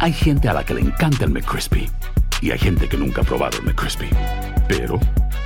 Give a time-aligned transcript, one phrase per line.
[0.00, 1.90] Hay gente a la que le encanta el McCrispy
[2.40, 4.08] y hay gente que nunca ha probado el McCrispy.
[4.68, 5.00] Pero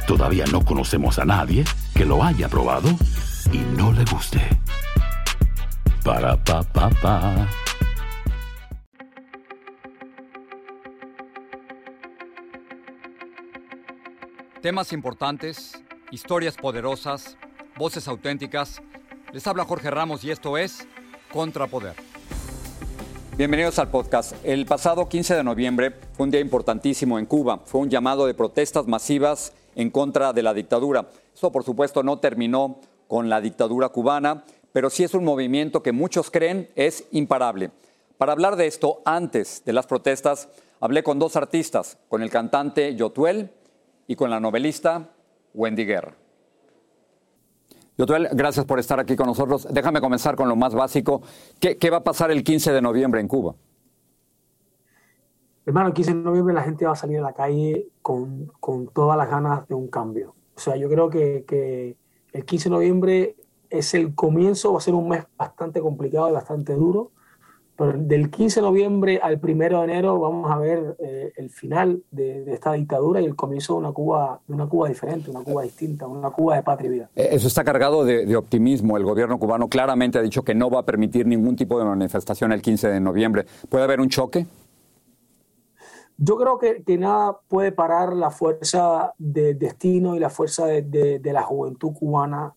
[0.07, 2.91] todavía no conocemos a nadie que lo haya probado
[3.51, 4.41] y no le guste.
[6.05, 7.49] Para pa pa pa.
[14.61, 17.39] Temas importantes, historias poderosas,
[17.79, 18.83] voces auténticas.
[19.33, 20.87] Les habla Jorge Ramos y esto es
[21.33, 22.12] Contrapoder.
[23.35, 24.35] Bienvenidos al podcast.
[24.45, 27.63] El pasado 15 de noviembre fue un día importantísimo en Cuba.
[27.65, 31.09] Fue un llamado de protestas masivas en contra de la dictadura.
[31.35, 35.93] Eso, por supuesto, no terminó con la dictadura cubana, pero sí es un movimiento que
[35.93, 37.71] muchos creen es imparable.
[38.19, 42.95] Para hablar de esto, antes de las protestas, hablé con dos artistas, con el cantante
[42.97, 43.51] Yotuel
[44.07, 45.09] y con la novelista
[45.55, 46.22] Wendy Guerra.
[47.99, 49.69] Yotuel, gracias por estar aquí con nosotros.
[49.71, 51.23] Déjame comenzar con lo más básico.
[51.61, 53.55] ¿Qué, ¿Qué, va a pasar el 15 de noviembre en Cuba?
[55.65, 58.89] Hermano, el 15 de noviembre la gente va a salir a la calle con, con
[58.89, 60.35] todas las ganas de un cambio.
[60.57, 61.97] O sea, yo creo que, que,
[62.33, 63.37] el 15 de noviembre
[63.71, 67.13] es el comienzo, va a ser un mes bastante complicado y bastante duro,
[67.83, 72.01] pero del 15 de noviembre al 1 de enero vamos a ver eh, el final
[72.13, 75.43] de, de, esta dictadura y el comienzo de una Cuba, de una Cuba diferente, una
[75.43, 77.11] Cuba distinta, una Cuba de patria y vida.
[77.17, 78.97] Eh, eso está cargado de, de, optimismo.
[78.97, 82.53] El gobierno cubano claramente ha dicho que no va a permitir ningún tipo de manifestación
[82.53, 83.47] el 15 de noviembre.
[83.69, 84.47] ¿Puede haber un choque?
[86.17, 91.21] Yo creo que, que nada puede parar la fuerza del destino y la fuerza de
[91.25, 92.55] la juventud cubana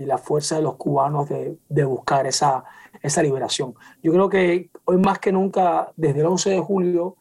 [0.00, 2.64] y la fuerza de los cubanos de, de buscar esa,
[3.02, 3.74] esa liberación.
[4.02, 7.16] Yo creo que hoy más que nunca, desde el 11 de julio,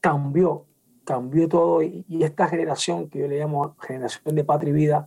[0.00, 0.66] cambió,
[1.04, 5.06] cambió todo y, esta generación, que yo le llamo generación de patria y vida,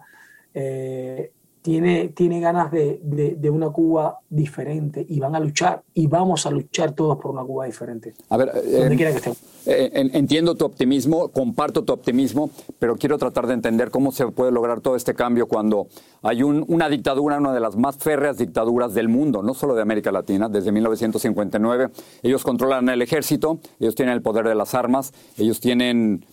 [0.54, 6.08] eh, tiene, tiene ganas de, de, de, una Cuba diferente y van a luchar y
[6.08, 8.14] vamos a luchar todos por una Cuba diferente.
[8.30, 9.40] A ver, donde eh, quiera que estemos.
[9.66, 14.52] Eh, entiendo tu optimismo, comparto tu optimismo, pero quiero tratar de entender cómo se puede
[14.52, 15.88] lograr todo este cambio cuando
[16.22, 19.82] hay un, una dictadura, una de las más férreas dictaduras del mundo, no solo de
[19.82, 21.90] América Latina, desde 1959.
[22.24, 26.26] Ellos controlan el ejército, ellos tienen el poder de las armas, ellos tienen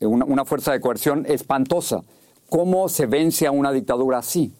[0.00, 2.02] una, una fuerza de coerción espantosa.
[2.48, 4.52] ¿Cómo se vence a una dictadura así?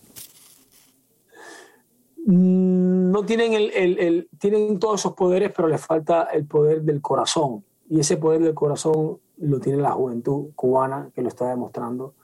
[2.31, 7.65] No tienen, el, el, tienen todos esos poderes, pero les falta el poder del corazón.
[7.89, 12.15] Y ese poder del corazón lo tiene la juventud cubana, que lo está demostrando.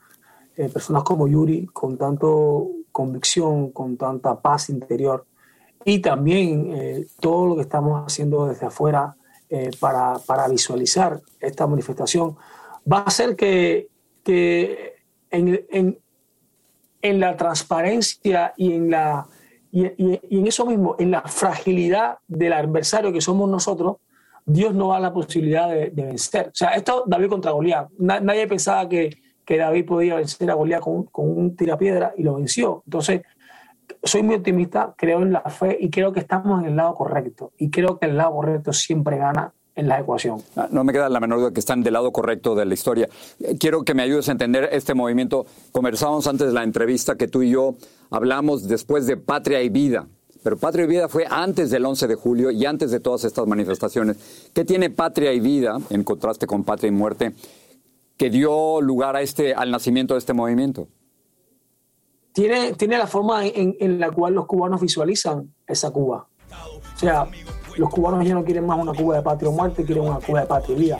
[0.56, 5.26] Eh, personas como Yuri, con tanto convicción, con tanta paz interior.
[5.84, 9.16] Y también eh, todo lo que estamos haciendo desde afuera
[9.48, 12.36] eh, para, para, visualizar esta manifestación
[12.90, 13.88] va a hacer que,
[14.24, 14.94] que
[15.30, 15.98] en,
[17.02, 19.28] en la transparencia y en la
[19.84, 23.96] y, en eso mismo, en la fragilidad del adversario que somos nosotros,
[24.46, 26.48] Dios nos da la posibilidad de, vencer.
[26.48, 27.90] O sea, esto David contra Goliat.
[27.98, 29.10] Na, nadie pensaba que,
[29.44, 32.82] que, David podía vencer a Goliat con, con, un tirapiedra y lo venció.
[32.86, 33.22] Entonces,
[34.02, 37.52] soy muy optimista, creo en la fe y creo que estamos en el lado correcto.
[37.58, 40.42] Y creo que el lado correcto siempre gana en la ecuación.
[40.70, 43.08] No me queda la menor duda que están del lado correcto de la historia.
[43.60, 45.46] Quiero que me ayudes a entender este movimiento.
[45.70, 47.74] Conversábamos antes de la entrevista que tú y yo
[48.10, 50.08] hablamos después de Patria y Vida.
[50.42, 53.46] Pero Patria y Vida fue antes del 11 de julio y antes de todas estas
[53.46, 54.50] manifestaciones.
[54.54, 57.34] ¿Qué tiene Patria y Vida, en contraste con Patria y Muerte,
[58.16, 60.88] que dio lugar a este, al nacimiento de este movimiento?
[62.32, 66.28] Tiene, tiene la forma en, en la cual los cubanos visualizan esa Cuba.
[66.94, 67.26] O sea,
[67.76, 70.40] los cubanos ya no quieren más una Cuba de patria o muerte, quieren una Cuba
[70.40, 70.98] de patria y vida.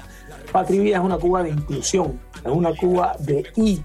[0.53, 3.81] Patria y vida es una Cuba de inclusión, es una Cuba de y,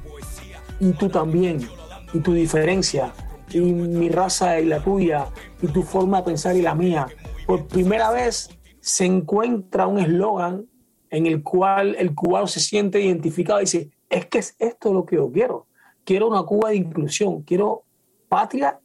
[0.79, 1.67] y tú también,
[2.13, 3.13] y tu diferencia,
[3.49, 5.27] y mi raza y la tuya,
[5.61, 7.07] y tu forma de pensar y la mía.
[7.45, 10.65] Por primera vez se encuentra un eslogan
[11.09, 15.05] en el cual el cubano se siente identificado y dice, es que es esto lo
[15.05, 15.67] que yo quiero.
[16.03, 17.83] Quiero una Cuba de inclusión, quiero
[18.27, 18.79] patria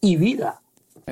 [0.00, 0.62] y vida.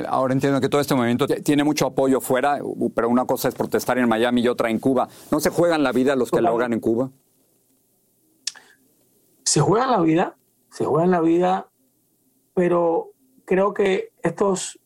[0.08, 2.58] Ahora entiendo que todo este movimiento tiene mucho apoyo fuera,
[2.96, 5.08] pero una cosa es protestar en Miami y otra en Cuba.
[5.30, 7.10] ¿No se juegan la vida los que la hagan en Cuba?
[9.44, 10.36] Se juegan la vida,
[10.72, 11.68] se juegan la vida,
[12.54, 13.12] pero
[13.44, 14.80] creo que estos,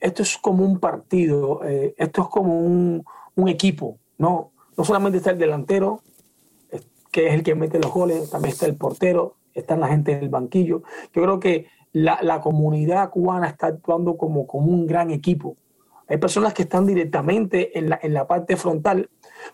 [0.00, 3.04] esto es como un partido, eh, esto es como un,
[3.34, 4.52] un, equipo, ¿no?
[4.74, 6.00] No solamente está el delantero,
[7.10, 10.22] que es el que mete los goles, también está el portero, está la gente en
[10.22, 10.82] el banquillo.
[11.12, 15.56] Yo creo que la, la, comunidad cubana está actuando como, como un gran equipo.
[16.08, 19.08] Hay personas que están directamente en la, en la parte frontal,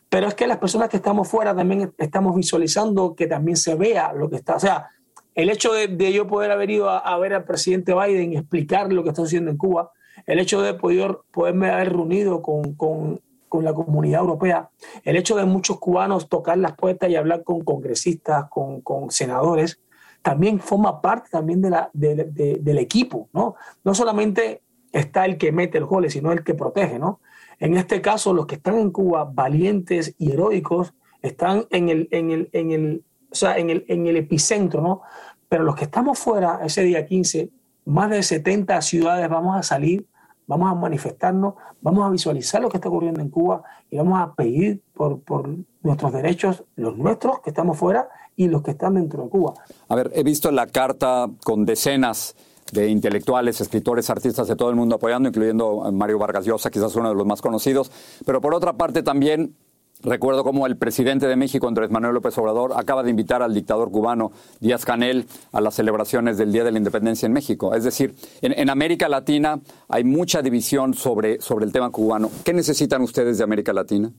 [0.09, 4.13] pero es que las personas que estamos fuera también estamos visualizando que también se vea
[4.13, 4.57] lo que está.
[4.57, 4.89] O sea,
[5.35, 8.93] el hecho de, de yo poder haber ido a, ver al presidente Biden y explicar
[8.93, 9.93] lo que está haciendo en Cuba
[10.27, 14.71] el hecho de poder, poderme haber reunido con, con, con, la comunidad europea,
[15.05, 19.81] el hecho de muchos cubanos tocar las puertas y hablar con congresistas, con, con senadores,
[20.23, 23.57] también forma parte también de la, de, del equipo, ¿no?
[23.85, 24.63] No solamente
[24.93, 27.21] está el que mete el gol, sino el que protege, ¿no?
[27.59, 32.31] En este caso, los que están en Cuba, valientes y heroicos, están en el, en
[32.31, 35.03] el, en el, o sea, en el, en el epicentro, ¿no?
[35.49, 37.51] Pero los que estamos fuera ese día 15,
[37.87, 40.07] más de 70 ciudades vamos a salir,
[40.47, 44.35] vamos a manifestarnos, vamos a visualizar lo que está ocurriendo en Cuba y vamos a
[44.35, 45.49] pedir por, por
[45.83, 49.55] nuestros derechos, los nuestros que estamos fuera y los que están dentro de Cuba.
[49.89, 52.37] A ver, he visto la carta con decenas
[52.73, 57.09] de intelectuales, escritores, artistas de todo el mundo apoyando, incluyendo Mario Vargas Llosa, quizás uno
[57.09, 57.91] de los más conocidos.
[58.25, 59.57] Pero por otra parte también
[60.01, 63.91] Recuerdo cómo el presidente de México, Andrés Manuel López Obrador, acaba de invitar al dictador
[63.91, 64.31] cubano
[64.61, 67.75] Díaz Canel a las celebraciones del Día de la Independencia en México.
[67.75, 72.31] Es decir, en, América Latina hay mucha división sobre, sobre el tema cubano.
[72.45, 74.13] ¿Qué necesitan ustedes de América Latina?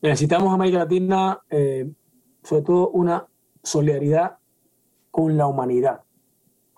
[0.00, 1.92] Necesitamos América Latina, eh,
[2.44, 3.26] sobre todo una
[3.62, 4.38] solidaridad
[5.10, 6.02] con la humanidad.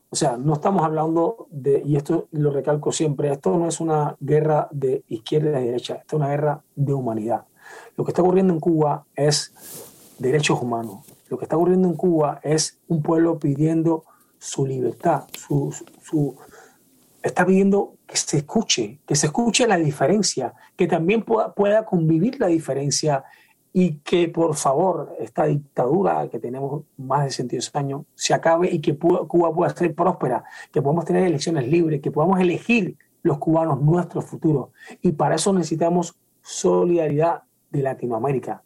[0.08, 4.16] O sea, no estamos hablando de, y esto lo recalco siempre, esto no es una
[4.20, 7.44] guerra de izquierda y derecha, esto es una guerra de humanidad.
[7.96, 9.52] Lo que está ocurriendo en Cuba es
[10.18, 11.04] derechos humanos.
[11.28, 14.04] Lo que está ocurriendo en Cuba es un pueblo pidiendo
[14.38, 15.74] su libertad, su,
[17.22, 22.38] está pidiendo que se escuche, que se escuche la diferencia, que también pueda, pueda convivir
[22.38, 23.24] la diferencia
[23.78, 28.80] y que por favor esta dictadura que tenemos más de 110 años se acabe y
[28.80, 33.82] que Cuba pueda ser próspera, que podamos tener elecciones libres, que podamos elegir los cubanos
[33.82, 34.72] nuestro futuro.
[35.02, 38.62] Y para eso necesitamos solidaridad de Latinoamérica,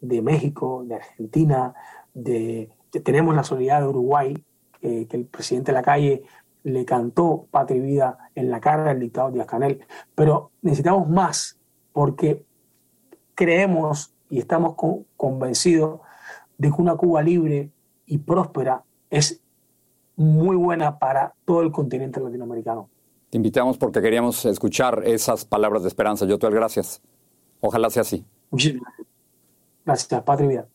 [0.00, 1.72] de México, de Argentina,
[2.12, 2.68] de,
[3.04, 4.44] tenemos la solidaridad de Uruguay,
[4.80, 6.24] que el presidente de la calle
[6.64, 11.60] le cantó patria y vida en la cara del dictador Díaz Canel, pero necesitamos más
[11.92, 12.44] porque
[13.36, 14.74] creemos y estamos
[15.16, 16.00] convencidos
[16.56, 17.70] de que una Cuba libre
[18.06, 19.40] y próspera es
[20.16, 22.88] muy buena para todo el continente latinoamericano.
[23.30, 26.26] Te invitamos porque queríamos escuchar esas palabras de esperanza.
[26.26, 27.00] Yo te doy gracias.
[27.60, 28.24] Ojalá sea así.
[28.50, 29.08] Muchísimas gracias.
[29.84, 30.66] Gracias, Patria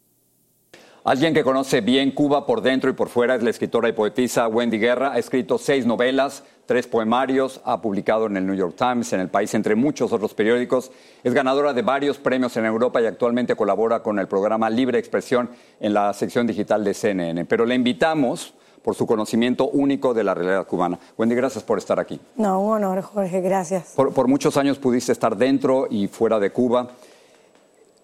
[1.03, 4.47] Alguien que conoce bien Cuba por dentro y por fuera es la escritora y poetisa
[4.47, 5.11] Wendy Guerra.
[5.11, 9.29] Ha escrito seis novelas, tres poemarios, ha publicado en el New York Times, en El
[9.29, 10.91] País, entre muchos otros periódicos.
[11.23, 15.49] Es ganadora de varios premios en Europa y actualmente colabora con el programa Libre Expresión
[15.79, 17.45] en la sección digital de CNN.
[17.45, 20.99] Pero le invitamos por su conocimiento único de la realidad cubana.
[21.17, 22.19] Wendy, gracias por estar aquí.
[22.35, 23.93] No, un honor, Jorge, gracias.
[23.95, 26.89] Por, por muchos años pudiste estar dentro y fuera de Cuba.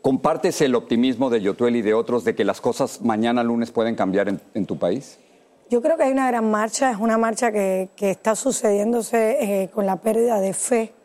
[0.02, 3.96] ¿Compartes el optimismo de Yotuel y de otros de que las cosas mañana lunes pueden
[3.96, 5.20] cambiar en, tu país?
[5.70, 9.86] Yo creo que hay una gran marcha, es una marcha que, está sucediéndose eh, con
[9.86, 10.96] la pérdida de fe.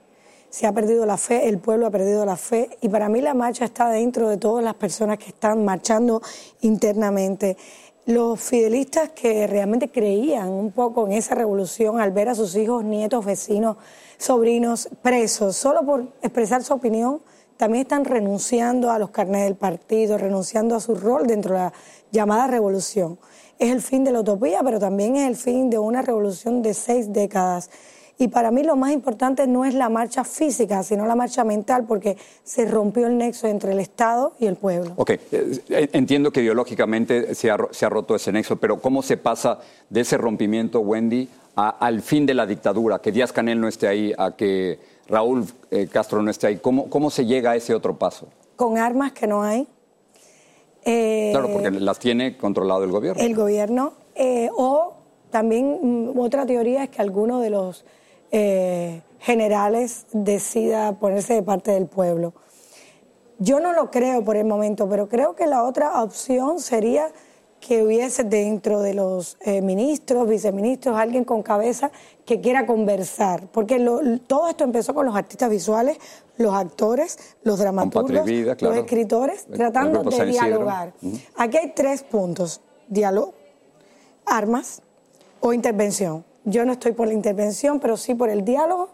[0.49, 3.35] Se ha perdido la fe, el pueblo ha perdido la fe y para mí la
[3.35, 6.23] marcha está dentro de todas las personas que están marchando
[6.63, 7.59] internamente.
[8.07, 12.85] Los fidelistas que realmente creían un poco en esa revolución al ver a sus hijos,
[12.85, 13.77] nietos, vecinos,
[14.17, 17.21] sobrinos presos, solo por expresar su opinión,
[17.59, 21.73] también están renunciando a los carnets del partido, renunciando a su rol dentro de la
[22.11, 23.19] llamada revolución.
[23.59, 26.75] Es el fin de la utopía, pero también es el fin de una revolución de
[26.75, 27.71] seis décadas.
[28.19, 31.85] Y para mí lo más importante no es la marcha física, sino la marcha mental,
[31.87, 34.93] porque se rompió el nexo entre el Estado y el pueblo.
[34.96, 35.61] Ok, eh,
[35.93, 39.58] entiendo que ideológicamente se ha, roto ese nexo, pero ¿cómo se pasa
[39.91, 43.01] de ese rompimiento, Wendy, al fin de la dictadura?
[43.01, 46.58] Que Díaz Canel no esté ahí, a que Raúl eh, Castro no esté ahí.
[46.58, 48.29] ¿Cómo, ¿Cómo se llega a ese otro paso?
[48.55, 49.67] Con armas que no hay.
[50.84, 53.22] Eh, claro, porque las tiene controlado el gobierno.
[53.22, 53.94] El gobierno.
[54.14, 54.94] Eh, o
[55.31, 55.79] también
[56.12, 57.84] mm, otra teoría es que alguno de los
[59.20, 62.34] generales decida ponerse de parte del pueblo.
[63.38, 67.12] Yo no lo creo por el momento, pero creo que la otra opción sería
[67.67, 71.91] que hubiese dentro de los eh, ministros, viceministros, alguien con cabeza
[72.27, 73.49] que quiera conversar.
[73.51, 73.79] Porque
[74.27, 75.97] todo esto empezó con los artistas visuales,
[76.37, 78.29] los actores, los dramaturgos,
[78.61, 80.93] los escritores, tratando de dialogar.
[81.37, 82.61] Aquí hay tres puntos.
[82.87, 83.33] Diálogo,
[84.27, 84.83] armas
[85.41, 86.23] o intervención.
[86.44, 88.91] Yo no estoy por la intervención, pero sí por el diálogo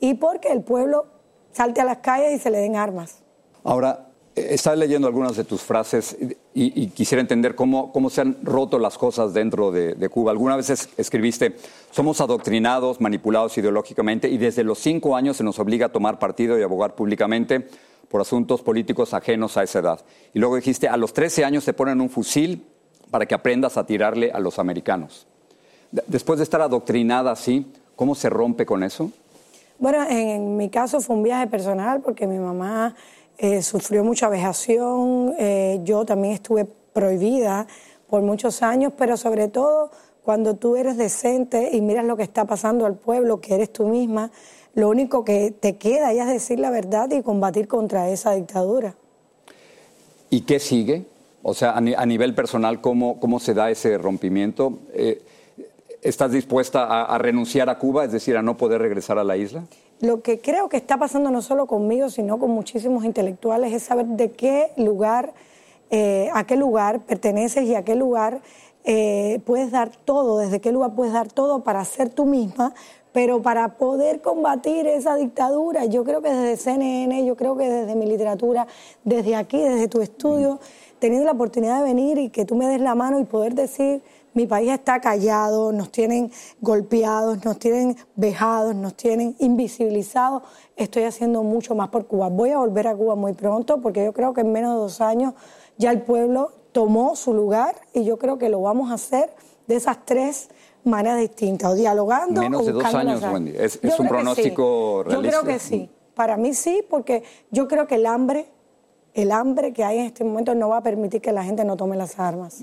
[0.00, 1.04] y porque el pueblo
[1.52, 3.18] salte a las calles y se le den armas.
[3.64, 6.16] Ahora, Estaba leyendo algunas de tus frases
[6.54, 10.32] y, quisiera entender cómo, cómo, se han roto las cosas dentro de, Cuba.
[10.32, 11.56] Alguna vez escribiste,
[11.90, 16.58] somos adoctrinados, manipulados ideológicamente y desde los cinco años se nos obliga a tomar partido
[16.58, 17.68] y abogar públicamente
[18.08, 20.04] por asuntos políticos ajenos a esa edad.
[20.32, 22.66] Y luego dijiste, a los 13 años te ponen un fusil
[23.10, 25.26] para que aprendas a tirarle a los americanos.
[26.08, 29.10] Después de estar adoctrinada así, ¿Cómo se rompe con eso?
[29.78, 32.94] Bueno, en mi caso fue un viaje personal porque mi mamá
[33.38, 37.66] eh, sufrió mucha vejación, eh, yo también estuve prohibida
[38.08, 39.90] por muchos años, pero sobre todo
[40.22, 43.86] cuando tú eres decente y miras lo que está pasando al pueblo, que eres tú
[43.86, 44.30] misma,
[44.74, 48.94] lo único que te queda es decir la verdad y combatir contra esa dictadura.
[50.30, 51.06] ¿Y qué sigue?
[51.42, 54.78] O sea, a, nivel personal, ¿cómo, ¿cómo se da ese rompimiento?
[54.94, 55.22] Eh,
[56.00, 59.64] ¿Estás dispuesta a, renunciar a Cuba, es decir, a no poder regresar a la isla?
[60.04, 64.04] Lo que creo que está pasando no solo conmigo, sino con muchísimos intelectuales, es saber
[64.04, 65.32] de qué lugar,
[65.88, 68.42] eh, a qué lugar perteneces y a qué lugar
[68.84, 72.74] eh, puedes dar todo, desde qué lugar puedes dar todo para ser tú misma,
[73.12, 77.94] pero para poder combatir esa dictadura, yo creo que desde CNN, yo creo que desde
[77.94, 78.66] mi literatura,
[79.04, 80.60] desde aquí, desde tu estudio,
[80.98, 84.02] teniendo la oportunidad de venir y que tú me des la mano y poder decir,
[84.34, 90.42] mi país está callado, nos tienen golpeados, nos tienen vejados, nos tienen invisibilizados,
[90.76, 92.28] estoy haciendo mucho más por Cuba.
[92.28, 95.00] Voy a volver a Cuba muy pronto porque yo creo que en menos de dos
[95.00, 95.34] años
[95.78, 99.30] ya el pueblo tomó su lugar y yo creo que lo vamos a hacer
[99.66, 100.50] de esas tres
[100.84, 103.54] maneras distintas, o dialogando Menos de dos años, Wendy.
[103.56, 105.36] ¿Es, un pronóstico realista?
[105.36, 105.88] Yo creo que sí.
[106.14, 108.46] Para mí sí, porque yo creo que el hambre,
[109.14, 111.76] el hambre que hay en este momento no va a permitir que la gente no
[111.76, 112.58] tome las armas.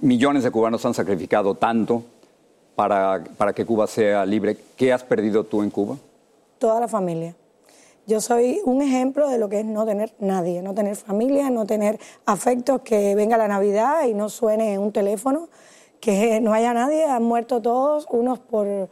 [0.00, 2.02] millones de cubanos han sacrificado tanto
[2.76, 4.56] para, para que Cuba sea libre.
[4.76, 5.96] ¿Qué has perdido tú en Cuba?
[6.58, 7.34] Toda la familia.
[8.06, 11.66] Yo soy un ejemplo de lo que es no tener nadie, no tener familia, no
[11.66, 15.48] tener afectos, que venga la Navidad y no suene un teléfono
[15.98, 18.88] que no haya nadie, han muerto todos, unos por,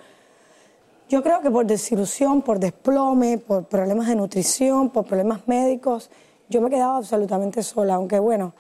[1.09, 6.11] yo creo que por desilusión, por desplome, por problemas de nutrición, por problemas médicos.
[6.55, 8.55] Yo me he quedado absolutamente sola, aunque bueno,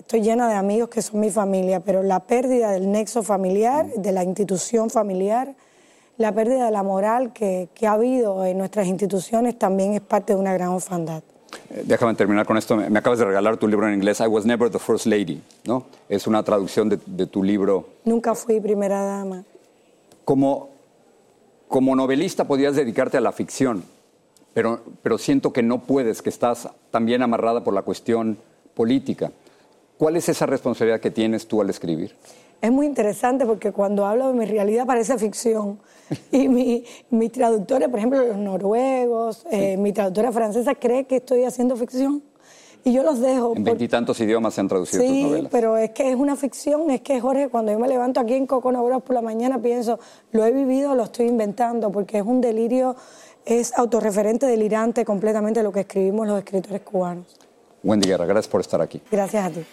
[0.00, 4.10] estoy llena de amigos que son mi familia, pero la pérdida del nexo familiar, de
[4.10, 5.54] la institución familiar,
[6.18, 10.32] la pérdida de la moral que, que ha habido en nuestras instituciones también es parte
[10.32, 11.22] de una gran orfandad.
[11.70, 12.74] Eh, déjame terminar con esto.
[12.74, 15.84] Me acabas de regalar tu libro en inglés, I Was Never the First Lady, ¿no?
[16.08, 17.86] Es una traducción de, tu libro.
[18.04, 19.44] Nunca fui primera dama.
[20.24, 20.70] Como,
[21.68, 23.84] como novelista podías dedicarte a la ficción,
[24.56, 28.38] pero, pero siento que no puedes, que estás también amarrada por la cuestión
[28.72, 29.30] política.
[29.98, 32.16] ¿Cuál es esa responsabilidad que tienes tú al escribir?
[32.62, 35.78] Es muy interesante porque cuando hablo de mi realidad parece ficción.
[36.32, 41.44] Y mi, mis traductores, por ejemplo, los noruegos, eh, mi traductora francesa cree que estoy
[41.44, 42.22] haciendo ficción.
[42.86, 43.52] Y yo los dejo.
[43.56, 45.42] En veintitantos idiomas se han traducido tus novelas.
[45.42, 46.88] Sí, pero es que es una ficción.
[46.92, 49.98] Es que, Jorge, cuando yo me levanto aquí en Coconobros por la mañana, pienso,
[50.30, 52.94] lo he vivido, lo estoy inventando, porque es un delirio,
[53.46, 57.26] es autorreferente, delirante completamente lo que escribimos los escritores cubanos.
[57.82, 59.00] Wendy Guerra, gracias por estar aquí.
[59.10, 59.64] Gracias a ti.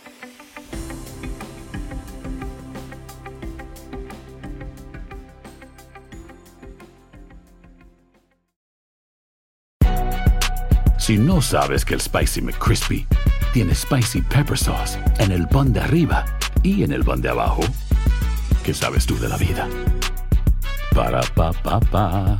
[10.99, 13.05] Si no sabes que el Spicy McCrispy
[13.51, 16.23] tiene Spicy Pepper Sauce en el pan de arriba
[16.61, 17.61] y en el pan de abajo,
[18.63, 19.67] ¿qué sabes tú de la vida?
[20.95, 22.39] Para, pa, pa, pa.